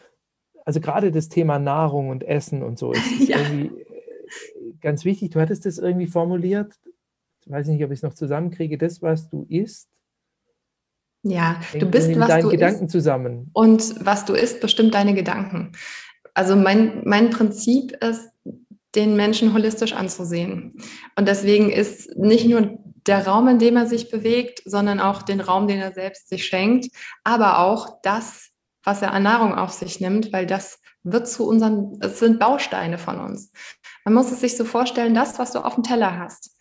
[0.65, 3.37] also gerade das Thema Nahrung und Essen und so ist ja.
[3.37, 5.29] irgendwie äh, ganz wichtig.
[5.29, 6.79] Du hattest das irgendwie formuliert,
[7.49, 9.89] weiß nicht, ob ich es noch zusammenkriege, das, was du isst.
[11.23, 12.91] Ja, du bist, was deinen du Gedanken isst.
[12.91, 13.49] zusammen.
[13.53, 15.71] Und was du isst, bestimmt deine Gedanken.
[16.33, 18.29] Also mein, mein Prinzip ist,
[18.95, 20.75] den Menschen holistisch anzusehen.
[21.15, 22.77] Und deswegen ist nicht nur
[23.07, 26.45] der Raum, in dem er sich bewegt, sondern auch den Raum, den er selbst sich
[26.45, 26.89] schenkt,
[27.23, 28.49] aber auch das,
[28.83, 32.97] was er an Nahrung auf sich nimmt, weil das wird zu unseren, es sind Bausteine
[32.97, 33.51] von uns.
[34.05, 36.55] Man muss es sich so vorstellen, das, was du auf dem Teller hast,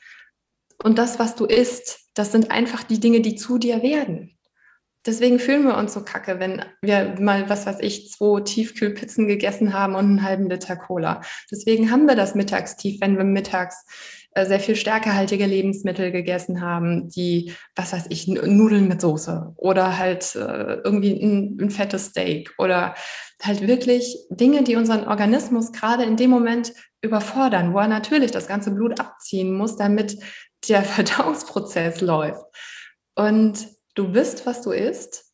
[0.83, 4.37] und das, was du isst, das sind einfach die Dinge, die zu dir werden.
[5.05, 9.73] Deswegen fühlen wir uns so kacke, wenn wir mal, was weiß ich, zwei Tiefkühlpizzen gegessen
[9.73, 11.23] haben und einen halben Liter Cola.
[11.51, 13.85] Deswegen haben wir das Mittagstief, wenn wir mittags
[14.35, 19.99] äh, sehr viel stärkehaltige Lebensmittel gegessen haben, die, was weiß ich, Nudeln mit Soße oder
[19.99, 22.95] halt äh, irgendwie ein, ein fettes Steak oder
[23.43, 28.47] halt wirklich Dinge, die unseren Organismus gerade in dem Moment überfordern, wo er natürlich das
[28.47, 30.17] ganze Blut abziehen muss, damit
[30.69, 32.45] der Verdauungsprozess läuft.
[33.15, 35.33] Und du bist, was du isst,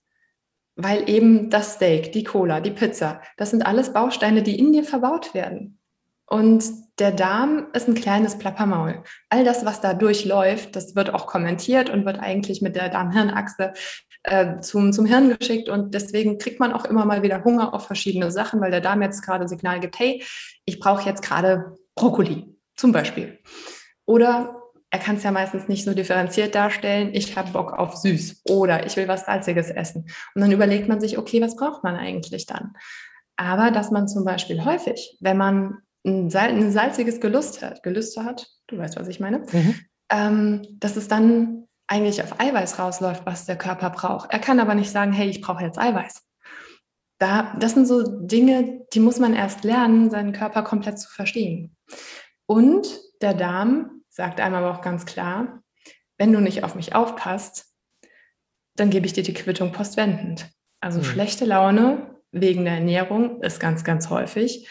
[0.76, 4.84] weil eben das Steak, die Cola, die Pizza, das sind alles Bausteine, die in dir
[4.84, 5.78] verbaut werden.
[6.26, 6.64] Und
[6.98, 9.02] der Darm ist ein kleines Plappermaul.
[9.30, 13.72] All das, was da durchläuft, das wird auch kommentiert und wird eigentlich mit der Darm-Hirn-Achse
[14.24, 15.68] äh, zum, zum Hirn geschickt.
[15.68, 19.00] Und deswegen kriegt man auch immer mal wieder Hunger auf verschiedene Sachen, weil der Darm
[19.00, 20.22] jetzt gerade Signal gibt, hey,
[20.64, 23.38] ich brauche jetzt gerade Brokkoli zum Beispiel.
[24.04, 28.42] Oder er kann es ja meistens nicht so differenziert darstellen, ich habe Bock auf süß
[28.48, 30.06] oder ich will was Salziges essen.
[30.34, 32.72] Und dann überlegt man sich, okay, was braucht man eigentlich dann?
[33.36, 38.24] Aber dass man zum Beispiel häufig, wenn man ein, Sal ein salziges Gelüst hat, Gelüste
[38.24, 39.74] hat, du weißt, was ich meine, mhm.
[40.10, 44.32] ähm, dass es dann eigentlich auf Eiweiß rausläuft, was der Körper braucht.
[44.32, 46.22] Er kann aber nicht sagen, hey, ich brauche jetzt Eiweiß.
[47.18, 51.76] Da, das sind so Dinge, die muss man erst lernen, seinen Körper komplett zu verstehen.
[52.46, 55.62] Und der Darm sagt einem aber auch ganz klar,
[56.18, 57.72] wenn du nicht auf mich aufpasst,
[58.74, 60.50] dann gebe ich dir die Quittung postwendend.
[60.80, 61.04] Also mhm.
[61.04, 64.68] schlechte Laune wegen der Ernährung ist ganz, ganz häufig.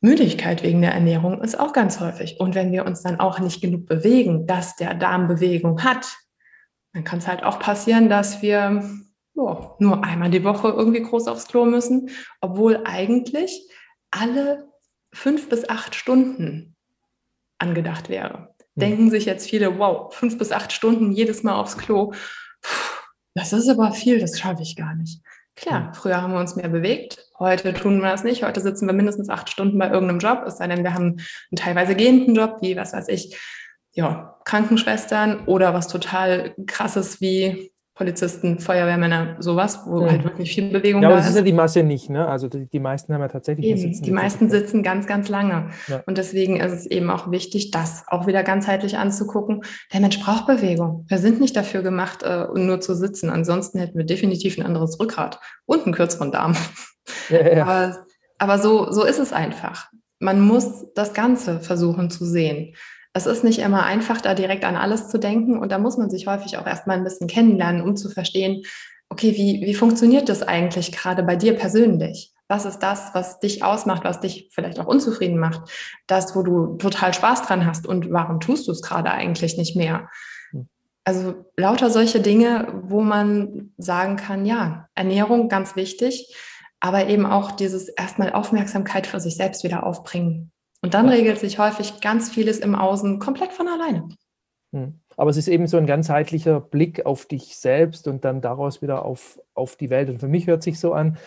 [0.00, 2.38] Müdigkeit wegen der Ernährung ist auch ganz häufig.
[2.38, 6.16] Und wenn wir uns dann auch nicht genug bewegen, dass der Darm Bewegung hat,
[6.92, 8.88] dann kann es halt auch passieren, dass wir
[9.34, 13.68] oh, nur einmal die Woche irgendwie groß aufs Klo müssen, obwohl eigentlich
[14.12, 14.68] alle
[15.12, 16.76] fünf bis acht Stunden
[17.58, 18.51] angedacht wäre.
[18.76, 18.80] Hm.
[18.80, 22.12] denken sich jetzt viele, wow, fünf bis acht Stunden jedes Mal aufs Klo.
[23.34, 25.20] das ist aber viel, das schaffe ich gar nicht.
[25.54, 28.42] Klar, früher haben wir uns mehr bewegt, heute tun wir das nicht.
[28.42, 31.56] Heute sitzen wir mindestens acht Stunden bei irgendeinem Job, es sei denn, wir haben einen
[31.56, 33.36] teilweise gehenden Job, wie, was weiß ich,
[33.92, 40.10] ja, Krankenschwestern oder was total krasses wie Polizisten, Feuerwehrmänner, sowas, wo mhm.
[40.10, 41.14] halt wirklich viel Bewegung ja, da.
[41.14, 42.26] Ja, aber das ist ja die Masse nicht, ne?
[42.26, 44.02] Also die, die meisten haben ja tatsächlich eben, sitzen.
[44.02, 45.68] Die meisten sitzen ganz, ganz lange.
[45.88, 46.02] Ja.
[46.06, 49.62] Und deswegen ist es eben auch wichtig, das auch wieder ganzheitlich anzugucken.
[49.92, 51.04] Der Mensch braucht Bewegung.
[51.08, 53.28] Wir sind nicht dafür gemacht, uh, nur zu sitzen.
[53.28, 56.56] Ansonsten hätten wir definitiv ein anderes Rückgrat und einen kürzeren Darm.
[57.28, 58.06] Ja, aber,
[58.38, 59.90] aber so, so ist es einfach.
[60.18, 62.74] Man muss das Ganze versuchen zu sehen
[63.14, 65.58] es ist nicht immer einfach, da direkt an alles zu denken.
[65.58, 68.62] Und da muss man sich häufig auch erstmal ein bisschen kennenlernen, um zu verstehen,
[69.08, 72.32] okay, wie, wie funktioniert das eigentlich gerade bei dir persönlich?
[72.48, 75.70] Was ist das, was dich ausmacht, was dich vielleicht auch unzufrieden macht?
[76.06, 79.76] Das, wo du total Spaß dran hast und warum tust du es gerade eigentlich nicht
[79.76, 80.08] mehr?
[80.50, 80.68] Hm.
[81.04, 86.34] Also lauter solche Dinge, wo man sagen kann, ja, Ernährung ganz wichtig,
[86.80, 90.51] aber eben auch dieses erstmal Aufmerksamkeit für sich selbst wieder aufbringen.
[90.82, 94.08] Und dann regelt sich häufig ganz vieles im Außen komplett von alleine.
[94.72, 95.00] Hm.
[95.16, 99.04] Aber es ist eben so ein ganzheitlicher Blick auf dich selbst und dann daraus wieder
[99.04, 100.08] auf, auf die Welt.
[100.10, 101.18] Und für mich hört sich so an,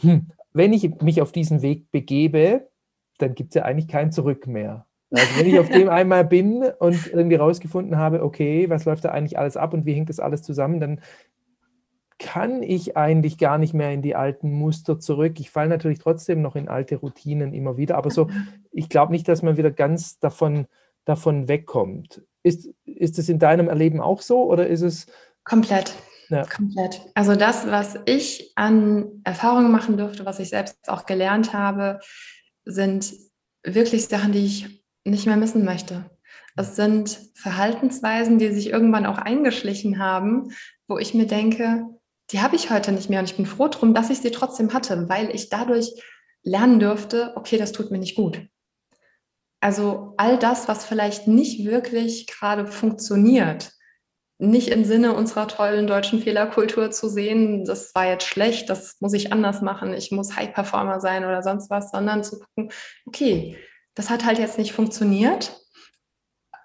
[0.00, 2.68] hm, wenn ich mich auf diesen Weg begebe,
[3.18, 4.86] dann gibt es ja eigentlich kein Zurück mehr.
[5.10, 9.10] Also wenn ich auf dem einmal bin und irgendwie rausgefunden habe, okay, was läuft da
[9.10, 11.00] eigentlich alles ab und wie hängt das alles zusammen, dann
[12.18, 15.38] kann ich eigentlich gar nicht mehr in die alten Muster zurück.
[15.38, 18.28] Ich falle natürlich trotzdem noch in alte Routinen immer wieder, aber so,
[18.70, 20.66] ich glaube nicht, dass man wieder ganz davon,
[21.04, 22.22] davon wegkommt.
[22.42, 25.06] Ist, ist es in deinem Erleben auch so oder ist es.
[25.44, 25.94] Komplett.
[26.28, 26.44] Ja.
[26.44, 27.00] Komplett.
[27.14, 32.00] Also das, was ich an Erfahrungen machen durfte, was ich selbst auch gelernt habe,
[32.64, 33.14] sind
[33.62, 36.10] wirklich Sachen, die ich nicht mehr missen möchte.
[36.56, 40.50] Es sind Verhaltensweisen, die sich irgendwann auch eingeschlichen haben,
[40.86, 41.86] wo ich mir denke,
[42.30, 44.72] die habe ich heute nicht mehr und ich bin froh drum, dass ich sie trotzdem
[44.72, 45.92] hatte, weil ich dadurch
[46.42, 48.46] lernen dürfte, okay, das tut mir nicht gut.
[49.60, 53.72] Also all das, was vielleicht nicht wirklich gerade funktioniert,
[54.38, 59.12] nicht im Sinne unserer tollen deutschen Fehlerkultur zu sehen, das war jetzt schlecht, das muss
[59.14, 62.70] ich anders machen, ich muss High-Performer sein oder sonst was, sondern zu gucken,
[63.04, 63.56] okay,
[63.94, 65.60] das hat halt jetzt nicht funktioniert.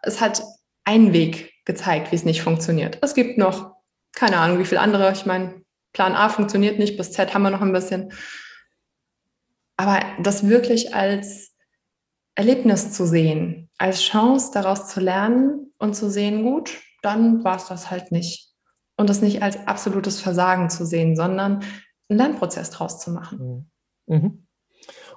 [0.04, 0.44] Es hat
[0.84, 3.00] einen Weg gezeigt, wie es nicht funktioniert.
[3.02, 3.74] Es gibt noch
[4.14, 5.12] keine Ahnung, wie viele andere.
[5.12, 8.14] Ich meine, Plan A funktioniert nicht, bis Z haben wir noch ein bisschen.
[9.78, 11.56] Aber das wirklich als
[12.36, 17.68] Erlebnis zu sehen, als Chance daraus zu lernen und zu sehen, gut, dann war es
[17.68, 18.52] das halt nicht.
[18.96, 21.64] Und das nicht als absolutes Versagen zu sehen, sondern
[22.10, 23.72] einen Lernprozess draus zu machen.
[24.08, 24.43] Mhm.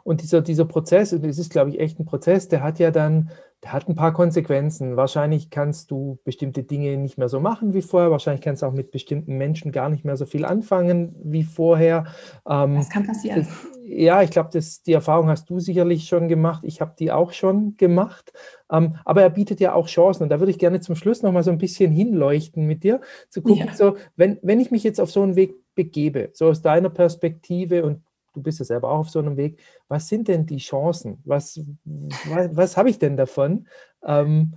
[0.07, 2.93] Und dieser, dieser Prozess, und es ist, glaube ich, echt ein Prozess, der hat ja
[2.93, 3.31] dann
[3.63, 4.97] der hat ein paar Konsequenzen.
[4.97, 8.11] Wahrscheinlich kannst du bestimmte Dinge nicht mehr so machen wie vorher.
[8.11, 12.05] Wahrscheinlich kannst du auch mit bestimmten Menschen gar nicht mehr so viel anfangen wie vorher.
[12.49, 13.41] Ähm, das kann passieren.
[13.41, 13.49] Das,
[13.83, 14.51] ja, ich glaube,
[14.87, 16.63] die Erfahrung hast du sicherlich schon gemacht.
[16.65, 18.33] Ich habe die auch schon gemacht.
[18.71, 20.25] Ähm, aber er bietet ja auch Chancen.
[20.25, 23.01] Und da würde ich gerne zum Schluss noch mal so ein bisschen hinleuchten mit dir,
[23.31, 23.75] zu gucken, ja.
[23.75, 27.85] so, wenn, wenn ich mich jetzt auf so einen Weg begebe, so aus deiner Perspektive
[27.85, 28.03] und
[28.37, 29.59] du bist ja selber auch auf so einem Weg.
[29.89, 31.23] Was sind denn die Chancen?
[31.25, 33.67] Was, was, was habe ich denn davon?
[34.05, 34.55] Ähm,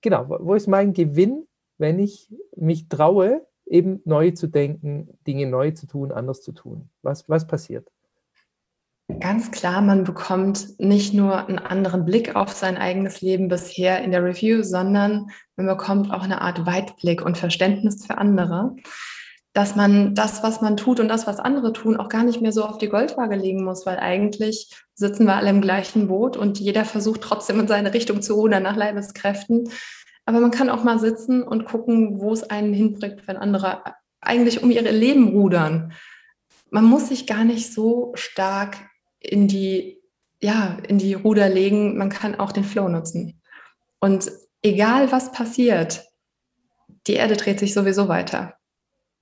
[0.00, 1.46] genau, wo ist mein Gewinn,
[1.78, 6.88] wenn ich mich traue, eben neu zu denken, Dinge neu zu tun, anders zu tun?
[7.02, 7.88] Was, was passiert?
[9.20, 14.10] Ganz klar, man bekommt nicht nur einen anderen Blick auf sein eigenes Leben bisher in
[14.10, 18.74] der Review, sondern man bekommt auch eine Art Weitblick und Verständnis für andere
[19.52, 22.52] dass man das, was man tut und das, was andere tun, auch gar nicht mehr
[22.52, 26.58] so auf die Goldwaage legen muss, weil eigentlich sitzen wir alle im gleichen Boot und
[26.58, 29.68] jeder versucht trotzdem in seine Richtung zu rudern nach Leibeskräften.
[30.24, 33.82] Aber man kann auch mal sitzen und gucken, wo es einen hinbringt, wenn andere
[34.20, 35.92] eigentlich um ihre Leben rudern.
[36.70, 38.78] Man muss sich gar nicht so stark
[39.18, 40.00] in die,
[40.40, 41.98] ja, in die Ruder legen.
[41.98, 43.42] Man kann auch den Flow nutzen.
[44.00, 44.30] Und
[44.62, 46.06] egal was passiert,
[47.06, 48.54] die Erde dreht sich sowieso weiter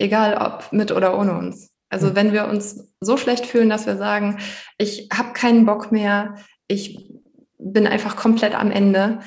[0.01, 1.71] egal ob mit oder ohne uns.
[1.89, 2.17] Also hm.
[2.17, 4.39] wenn wir uns so schlecht fühlen, dass wir sagen,
[4.79, 6.37] ich habe keinen Bock mehr,
[6.69, 7.13] ich
[7.59, 9.21] bin einfach komplett am Ende,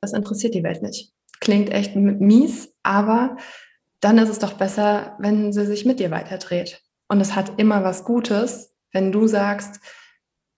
[0.00, 1.12] das interessiert die Welt nicht.
[1.40, 3.36] Klingt echt mies, aber
[4.00, 6.82] dann ist es doch besser, wenn sie sich mit dir weiterdreht.
[7.08, 9.80] Und es hat immer was Gutes, wenn du sagst,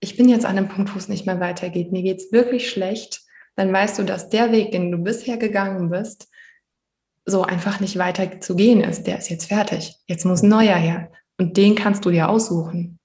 [0.01, 2.71] ich bin jetzt an einem Punkt, wo es nicht mehr weitergeht, mir geht es wirklich
[2.71, 3.23] schlecht,
[3.57, 6.30] dann weißt du, dass der Weg, den du bisher gegangen bist,
[7.27, 9.07] so einfach nicht weiter zu gehen ist.
[9.07, 9.97] Der ist jetzt fertig.
[10.07, 11.11] Jetzt muss ein neuer her.
[11.39, 12.99] Und den kannst du dir aussuchen.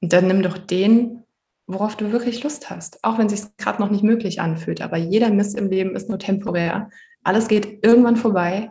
[0.00, 1.22] Und dann nimm doch den,
[1.66, 3.02] worauf du wirklich Lust hast.
[3.04, 4.80] Auch wenn es sich gerade noch nicht möglich anfühlt.
[4.80, 6.90] Aber jeder Mist im Leben ist nur temporär.
[7.22, 8.70] Alles geht irgendwann vorbei.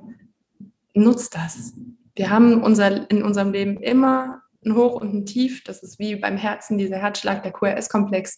[0.94, 1.74] Nutzt das.
[2.16, 5.64] Wir haben unser, in unserem Leben immer ein Hoch und ein Tief.
[5.64, 8.38] Das ist wie beim Herzen, dieser Herzschlag, der QRS-Komplex,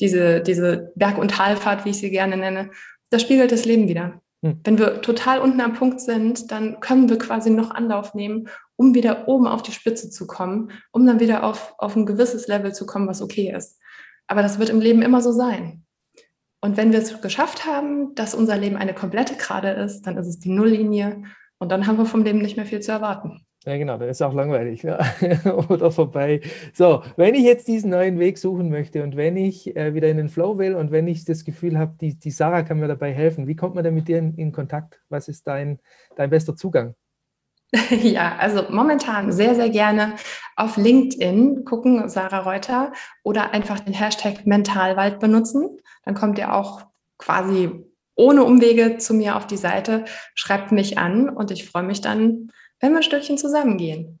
[0.00, 2.70] diese, diese Berg- und Talfahrt, wie ich sie gerne nenne.
[3.10, 4.20] Das spiegelt das Leben wieder.
[4.44, 4.60] Hm.
[4.62, 8.94] Wenn wir total unten am Punkt sind, dann können wir quasi noch Anlauf nehmen, um
[8.94, 12.74] wieder oben auf die Spitze zu kommen, um dann wieder auf, auf ein gewisses Level
[12.74, 13.80] zu kommen, was okay ist.
[14.26, 15.84] Aber das wird im Leben immer so sein.
[16.60, 20.26] Und wenn wir es geschafft haben, dass unser Leben eine komplette Gerade ist, dann ist
[20.26, 21.22] es die Nulllinie
[21.58, 23.46] und dann haben wir vom Leben nicht mehr viel zu erwarten.
[23.66, 24.98] Ja, genau, dann ist auch langweilig ne?
[25.68, 26.42] oder vorbei.
[26.74, 30.18] So, wenn ich jetzt diesen neuen Weg suchen möchte und wenn ich äh, wieder in
[30.18, 33.12] den Flow will und wenn ich das Gefühl habe, die, die Sarah kann mir dabei
[33.12, 35.00] helfen, wie kommt man denn mit dir in, in Kontakt?
[35.08, 35.78] Was ist dein,
[36.14, 36.94] dein bester Zugang?
[37.90, 40.14] Ja, also momentan sehr, sehr gerne
[40.56, 45.78] auf LinkedIn gucken, Sarah Reuter, oder einfach den Hashtag Mentalwald benutzen.
[46.04, 46.82] Dann kommt ihr auch
[47.18, 47.70] quasi
[48.14, 52.50] ohne Umwege zu mir auf die Seite, schreibt mich an und ich freue mich dann,
[52.80, 54.18] wenn wir ein Stückchen zusammengehen.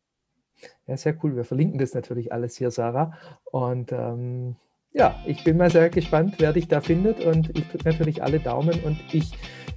[0.86, 1.36] Ja, sehr cool.
[1.36, 3.12] Wir verlinken das natürlich alles hier, Sarah.
[3.44, 4.56] Und ähm,
[4.92, 8.38] ja, ich bin mal sehr gespannt, wer dich da findet und ich drücke natürlich alle
[8.38, 9.32] Daumen und ich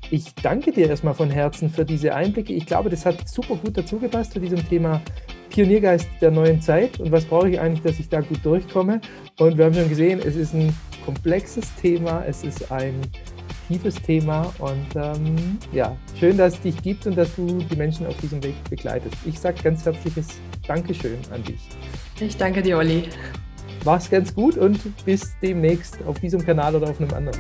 [0.09, 2.53] ich danke dir erstmal von Herzen für diese Einblicke.
[2.53, 5.01] Ich glaube, das hat super gut dazu gepasst zu diesem Thema
[5.49, 9.01] Pioniergeist der neuen Zeit und was brauche ich eigentlich, dass ich da gut durchkomme.
[9.39, 13.01] Und wir haben schon gesehen, es ist ein komplexes Thema, es ist ein
[13.67, 18.06] tiefes Thema und ähm, ja, schön, dass es dich gibt und dass du die Menschen
[18.08, 19.15] auf diesem Weg begleitest.
[19.25, 20.27] Ich sage ganz herzliches
[20.67, 21.60] Dankeschön an dich.
[22.19, 23.10] Ich danke dir, Olli.
[23.86, 27.39] Mach's ganz gut und bis demnächst auf diesem Kanal oder auf einem anderen.